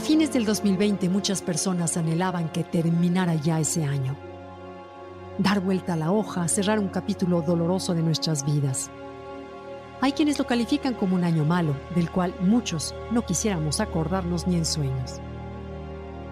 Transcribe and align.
A 0.00 0.02
fines 0.02 0.32
del 0.32 0.46
2020 0.46 1.10
muchas 1.10 1.42
personas 1.42 1.98
anhelaban 1.98 2.48
que 2.48 2.64
terminara 2.64 3.34
ya 3.34 3.60
ese 3.60 3.84
año. 3.84 4.16
Dar 5.36 5.60
vuelta 5.60 5.92
a 5.92 5.96
la 5.96 6.10
hoja, 6.10 6.48
cerrar 6.48 6.78
un 6.78 6.88
capítulo 6.88 7.42
doloroso 7.42 7.92
de 7.92 8.00
nuestras 8.00 8.46
vidas. 8.46 8.90
Hay 10.00 10.12
quienes 10.12 10.38
lo 10.38 10.46
califican 10.46 10.94
como 10.94 11.16
un 11.16 11.24
año 11.24 11.44
malo, 11.44 11.76
del 11.94 12.10
cual 12.10 12.34
muchos 12.40 12.94
no 13.10 13.26
quisiéramos 13.26 13.80
acordarnos 13.80 14.46
ni 14.46 14.56
en 14.56 14.64
sueños. 14.64 15.20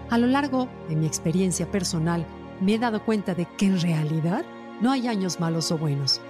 A 0.09 0.17
lo 0.17 0.25
largo 0.25 0.67
de 0.87 0.95
mi 0.95 1.05
experiencia 1.05 1.69
personal, 1.69 2.25
me 2.61 2.73
he 2.73 2.79
dado 2.79 3.05
cuenta 3.05 3.35
de 3.35 3.45
que 3.45 3.67
en 3.67 3.79
realidad 3.79 4.45
no 4.81 4.91
hay 4.91 5.07
años 5.07 5.39
malos 5.39 5.71
o 5.71 5.77
buenos. 5.77 6.21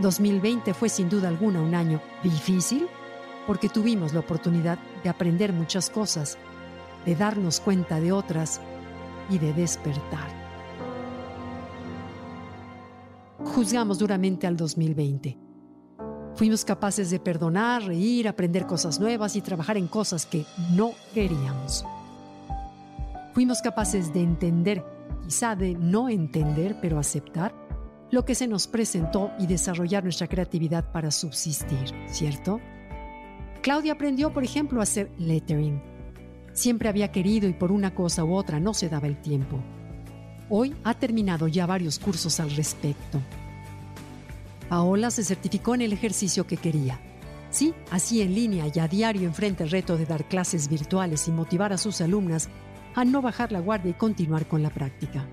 2020 0.00 0.74
fue 0.74 0.90
sin 0.90 1.08
duda 1.08 1.28
alguna 1.28 1.62
un 1.62 1.74
año 1.74 2.02
difícil 2.22 2.88
porque 3.46 3.70
tuvimos 3.70 4.12
la 4.12 4.20
oportunidad 4.20 4.78
de 5.02 5.08
aprender 5.08 5.54
muchas 5.54 5.88
cosas 5.88 6.36
de 7.04 7.14
darnos 7.14 7.60
cuenta 7.60 8.00
de 8.00 8.12
otras 8.12 8.60
y 9.30 9.38
de 9.38 9.52
despertar. 9.52 10.28
Juzgamos 13.44 13.98
duramente 13.98 14.46
al 14.46 14.56
2020. 14.56 15.38
Fuimos 16.34 16.64
capaces 16.64 17.10
de 17.10 17.18
perdonar, 17.18 17.82
reír, 17.82 18.28
aprender 18.28 18.66
cosas 18.66 19.00
nuevas 19.00 19.34
y 19.34 19.40
trabajar 19.40 19.76
en 19.76 19.88
cosas 19.88 20.26
que 20.26 20.44
no 20.70 20.92
queríamos. 21.12 21.84
Fuimos 23.34 23.60
capaces 23.60 24.12
de 24.12 24.22
entender, 24.22 24.84
quizá 25.24 25.56
de 25.56 25.74
no 25.74 26.08
entender, 26.08 26.76
pero 26.80 26.98
aceptar 26.98 27.54
lo 28.10 28.24
que 28.24 28.34
se 28.34 28.46
nos 28.46 28.66
presentó 28.66 29.32
y 29.38 29.46
desarrollar 29.46 30.02
nuestra 30.02 30.28
creatividad 30.28 30.92
para 30.92 31.10
subsistir, 31.10 31.92
¿cierto? 32.06 32.60
Claudia 33.62 33.94
aprendió, 33.94 34.32
por 34.32 34.44
ejemplo, 34.44 34.80
a 34.80 34.84
hacer 34.84 35.10
lettering 35.18 35.82
Siempre 36.58 36.88
había 36.88 37.12
querido 37.12 37.48
y 37.48 37.52
por 37.52 37.70
una 37.70 37.94
cosa 37.94 38.24
u 38.24 38.34
otra 38.34 38.58
no 38.58 38.74
se 38.74 38.88
daba 38.88 39.06
el 39.06 39.16
tiempo. 39.16 39.60
Hoy 40.50 40.74
ha 40.82 40.92
terminado 40.94 41.46
ya 41.46 41.66
varios 41.66 42.00
cursos 42.00 42.40
al 42.40 42.50
respecto. 42.50 43.20
Paola 44.68 45.12
se 45.12 45.22
certificó 45.22 45.76
en 45.76 45.82
el 45.82 45.92
ejercicio 45.92 46.48
que 46.48 46.56
quería. 46.56 46.98
Sí, 47.52 47.74
así 47.92 48.22
en 48.22 48.34
línea 48.34 48.66
y 48.74 48.80
a 48.80 48.88
diario 48.88 49.28
enfrenta 49.28 49.62
el 49.62 49.70
reto 49.70 49.96
de 49.96 50.04
dar 50.04 50.26
clases 50.26 50.68
virtuales 50.68 51.28
y 51.28 51.30
motivar 51.30 51.72
a 51.72 51.78
sus 51.78 52.00
alumnas 52.00 52.48
a 52.96 53.04
no 53.04 53.22
bajar 53.22 53.52
la 53.52 53.60
guardia 53.60 53.92
y 53.92 53.94
continuar 53.94 54.48
con 54.48 54.60
la 54.60 54.70
práctica. 54.70 55.28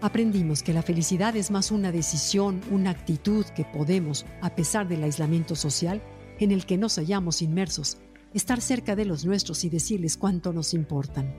Aprendimos 0.00 0.64
que 0.64 0.72
la 0.72 0.82
felicidad 0.82 1.36
es 1.36 1.52
más 1.52 1.70
una 1.70 1.92
decisión, 1.92 2.60
una 2.72 2.90
actitud 2.90 3.46
que 3.54 3.64
podemos, 3.64 4.26
a 4.40 4.56
pesar 4.56 4.88
del 4.88 5.04
aislamiento 5.04 5.54
social 5.54 6.02
en 6.40 6.50
el 6.50 6.66
que 6.66 6.78
nos 6.78 6.96
hallamos 6.96 7.42
inmersos, 7.42 7.98
estar 8.34 8.60
cerca 8.60 8.96
de 8.96 9.04
los 9.04 9.24
nuestros 9.24 9.64
y 9.64 9.68
decirles 9.68 10.16
cuánto 10.16 10.52
nos 10.52 10.74
importan. 10.74 11.34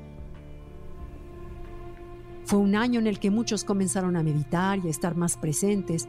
Fue 2.46 2.59
un 2.59 2.76
año 2.76 3.00
en 3.00 3.08
el 3.08 3.20
que 3.20 3.31
muchos 3.31 3.64
comenzaron 3.64 4.16
a 4.16 4.24
meditar 4.24 4.80
y 4.80 4.88
a 4.88 4.92
estar 4.92 5.16
más 5.16 5.38
presentes, 5.38 6.08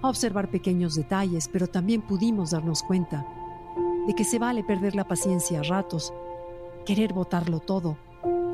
a 0.00 0.08
observar 0.08 0.50
pequeños 0.50 0.94
detalles, 0.94 1.48
pero 1.48 1.66
también 1.66 2.02
pudimos 2.02 2.52
darnos 2.52 2.82
cuenta 2.82 3.26
de 4.06 4.14
que 4.14 4.24
se 4.24 4.38
vale 4.38 4.64
perder 4.64 4.94
la 4.94 5.06
paciencia 5.06 5.60
a 5.60 5.62
ratos, 5.62 6.12
querer 6.86 7.12
botarlo 7.12 7.60
todo, 7.60 7.96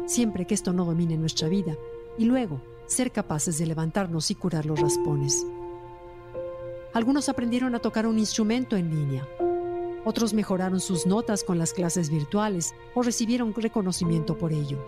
siempre 0.07 0.47
que 0.47 0.55
esto 0.55 0.73
no 0.73 0.85
domine 0.85 1.17
nuestra 1.17 1.49
vida, 1.49 1.77
y 2.19 2.25
luego 2.25 2.61
ser 2.87 3.13
capaces 3.13 3.59
de 3.59 3.67
levantarnos 3.67 4.31
y 4.31 4.35
curar 4.35 4.67
los 4.67 4.81
raspones. 4.81 5.47
Algunos 6.95 7.29
aprendieron 7.29 7.75
a 7.75 7.79
tocar 7.79 8.07
un 8.07 8.19
instrumento 8.19 8.77
en 8.77 8.91
línea, 8.91 9.29
otros 10.05 10.35
mejoraron 10.35 10.81
sus 10.81 11.07
notas 11.07 11.45
con 11.45 11.59
las 11.59 11.73
clases 11.73 12.11
virtuales 12.11 12.75
o 12.95 13.03
recibieron 13.03 13.55
reconocimiento 13.55 14.39
por 14.39 14.53
ello. 14.53 14.79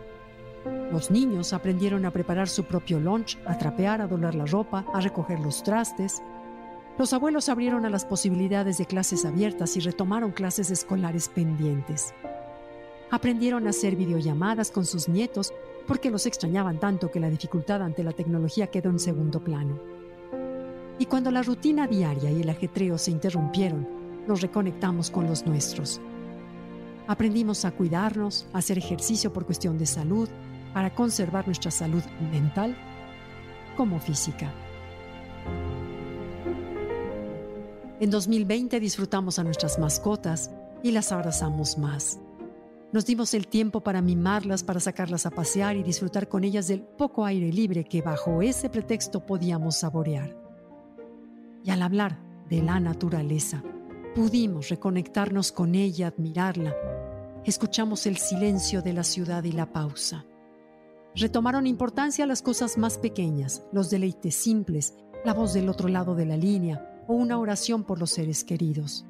Los 0.92 1.10
niños 1.10 1.52
aprendieron 1.52 2.04
a 2.04 2.10
preparar 2.10 2.48
su 2.48 2.64
propio 2.64 3.00
lunch, 3.00 3.38
a 3.46 3.56
trapear, 3.56 4.00
a 4.00 4.06
doblar 4.06 4.34
la 4.34 4.46
ropa, 4.46 4.84
a 4.92 5.00
recoger 5.00 5.40
los 5.40 5.62
trastes. 5.62 6.22
Los 6.98 7.12
abuelos 7.12 7.48
abrieron 7.48 7.86
a 7.86 7.90
las 7.90 8.04
posibilidades 8.04 8.78
de 8.78 8.86
clases 8.86 9.24
abiertas 9.24 9.76
y 9.76 9.80
retomaron 9.80 10.32
clases 10.32 10.70
escolares 10.70 11.28
pendientes. 11.28 12.12
Aprendieron 13.10 13.66
a 13.66 13.70
hacer 13.70 13.96
videollamadas 13.96 14.70
con 14.70 14.84
sus 14.84 15.08
nietos 15.08 15.52
porque 15.86 16.10
los 16.10 16.26
extrañaban 16.26 16.78
tanto 16.78 17.10
que 17.10 17.20
la 17.20 17.30
dificultad 17.30 17.82
ante 17.82 18.04
la 18.04 18.12
tecnología 18.12 18.68
quedó 18.68 18.90
en 18.90 18.98
segundo 18.98 19.40
plano. 19.40 19.78
Y 20.98 21.06
cuando 21.06 21.30
la 21.30 21.42
rutina 21.42 21.86
diaria 21.86 22.30
y 22.30 22.42
el 22.42 22.50
ajetreo 22.50 22.98
se 22.98 23.10
interrumpieron, 23.10 23.99
nos 24.26 24.40
reconectamos 24.40 25.10
con 25.10 25.26
los 25.26 25.46
nuestros. 25.46 26.00
Aprendimos 27.06 27.64
a 27.64 27.72
cuidarnos, 27.72 28.46
a 28.52 28.58
hacer 28.58 28.78
ejercicio 28.78 29.32
por 29.32 29.46
cuestión 29.46 29.78
de 29.78 29.86
salud, 29.86 30.28
para 30.72 30.94
conservar 30.94 31.46
nuestra 31.46 31.70
salud 31.70 32.02
mental 32.30 32.76
como 33.76 33.98
física. 33.98 34.52
En 37.98 38.10
2020 38.10 38.80
disfrutamos 38.80 39.38
a 39.38 39.44
nuestras 39.44 39.78
mascotas 39.78 40.50
y 40.82 40.92
las 40.92 41.12
abrazamos 41.12 41.76
más. 41.76 42.18
Nos 42.92 43.06
dimos 43.06 43.34
el 43.34 43.46
tiempo 43.46 43.82
para 43.82 44.02
mimarlas, 44.02 44.64
para 44.64 44.80
sacarlas 44.80 45.26
a 45.26 45.30
pasear 45.30 45.76
y 45.76 45.82
disfrutar 45.82 46.28
con 46.28 46.42
ellas 46.42 46.66
del 46.66 46.82
poco 46.82 47.24
aire 47.24 47.52
libre 47.52 47.84
que 47.84 48.02
bajo 48.02 48.42
ese 48.42 48.68
pretexto 48.68 49.26
podíamos 49.26 49.76
saborear. 49.78 50.36
Y 51.62 51.70
al 51.70 51.82
hablar 51.82 52.18
de 52.48 52.62
la 52.62 52.80
naturaleza, 52.80 53.62
Pudimos 54.14 54.70
reconectarnos 54.70 55.52
con 55.52 55.76
ella, 55.76 56.08
admirarla. 56.08 56.74
Escuchamos 57.44 58.06
el 58.06 58.16
silencio 58.16 58.82
de 58.82 58.92
la 58.92 59.04
ciudad 59.04 59.44
y 59.44 59.52
la 59.52 59.72
pausa. 59.72 60.26
Retomaron 61.14 61.68
importancia 61.68 62.26
las 62.26 62.42
cosas 62.42 62.76
más 62.76 62.98
pequeñas, 62.98 63.62
los 63.72 63.88
deleites 63.88 64.34
simples, 64.34 64.94
la 65.24 65.32
voz 65.32 65.52
del 65.52 65.68
otro 65.68 65.88
lado 65.88 66.16
de 66.16 66.26
la 66.26 66.36
línea 66.36 67.04
o 67.06 67.14
una 67.14 67.38
oración 67.38 67.84
por 67.84 68.00
los 68.00 68.10
seres 68.10 68.42
queridos. 68.42 69.06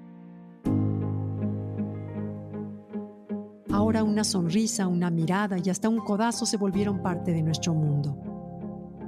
Ahora 3.73 4.05
una 4.05 4.25
sonrisa, 4.25 4.87
una 4.87 5.11
mirada 5.11 5.57
y 5.59 5.71
hasta 5.71 5.89
un 5.89 6.01
codazo 6.01 6.45
se 6.45 6.59
volvieron 6.59 7.03
parte 7.03 7.33
de 7.33 7.43
nuestro 7.43 7.73
mundo. 7.73 8.19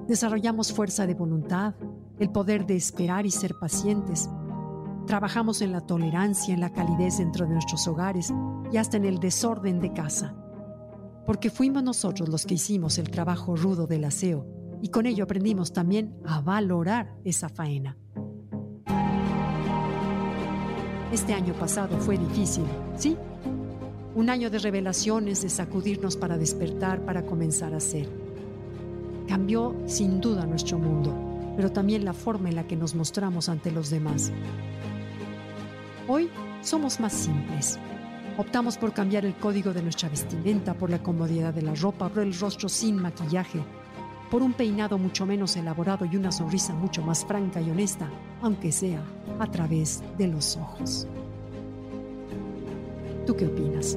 Desarrollamos 0.09 0.73
fuerza 0.73 1.07
de 1.07 1.15
voluntad, 1.15 1.75
el 2.19 2.31
poder 2.31 2.65
de 2.65 2.77
esperar 2.77 3.27
y 3.27 3.31
ser 3.31 3.55
pacientes, 3.61 4.31
Trabajamos 5.07 5.63
en 5.63 5.73
la 5.73 5.81
tolerancia, 5.81 6.55
en 6.55 6.61
la 6.61 6.73
calidez 6.73 7.19
dentro 7.19 7.47
de 7.47 7.53
nuestros 7.53 7.87
hogares 7.89 8.33
y 8.71 8.77
hasta 8.77 8.97
en 8.97 9.05
el 9.05 9.19
desorden 9.19 9.81
de 9.81 9.93
casa. 9.93 10.35
Porque 11.27 11.51
fuimos 11.51 11.83
nosotros 11.83 12.29
los 12.29 12.47
que 12.47 12.55
hicimos 12.55 12.99
el 12.99 13.11
trabajo 13.11 13.57
rudo 13.57 13.87
del 13.87 14.05
aseo 14.05 14.47
y 14.81 14.89
con 14.89 15.07
ello 15.07 15.25
aprendimos 15.25 15.73
también 15.73 16.17
a 16.25 16.41
valorar 16.41 17.15
esa 17.25 17.49
faena. 17.49 17.97
Este 21.13 21.35
año 21.35 21.53
pasado 21.55 21.99
fue 21.99 22.17
difícil, 22.17 22.65
¿sí? 22.97 23.17
Un 24.15 24.31
año 24.31 24.51
de 24.51 24.59
revelaciones, 24.59 25.43
de 25.43 25.51
sacudirnos 25.51 26.17
para 26.17 26.39
despertar, 26.39 27.05
para 27.05 27.27
comenzar 27.27 27.75
a 27.75 27.81
ser. 27.81 28.09
Cambió 29.29 29.77
sin 29.87 30.21
duda 30.21 30.47
nuestro 30.47 30.79
mundo, 30.79 31.32
pero 31.57 31.71
también 31.71 32.05
la 32.05 32.13
forma 32.13 32.49
en 32.49 32.57
la 32.57 32.67
que 32.67 32.77
nos 32.77 32.95
mostramos 32.95 33.49
ante 33.49 33.71
los 33.71 33.91
demás. 33.91 34.33
Hoy 36.09 36.31
somos 36.63 37.01
más 37.01 37.13
simples. 37.13 37.79
Optamos 38.39 38.79
por 38.79 38.93
cambiar 38.93 39.25
el 39.27 39.35
código 39.35 39.73
de 39.73 39.83
nuestra 39.83 40.09
vestimenta, 40.09 40.75
por 40.75 40.91
la 40.91 41.03
comodidad 41.03 41.53
de 41.53 41.63
la 41.63 41.75
ropa, 41.75 42.09
por 42.09 42.23
el 42.23 42.39
rostro 42.39 42.69
sin 42.69 42.97
maquillaje, 42.97 43.61
por 44.31 44.43
un 44.43 44.55
peinado 44.55 44.97
mucho 44.97 45.27
menos 45.27 45.57
elaborado 45.57 46.07
y 46.07 46.17
una 46.17 46.33
sonrisa 46.33 46.73
mucho 46.73 47.03
más 47.03 47.25
franca 47.27 47.61
y 47.61 47.71
honesta, 47.71 48.09
aunque 48.41 48.73
sea 48.73 49.03
a 49.39 49.47
través 49.47 50.03
de 50.17 50.29
los 50.29 50.57
ojos. 50.57 51.07
¿Tú 53.27 53.37
qué 53.37 53.47
opinas? 53.47 53.97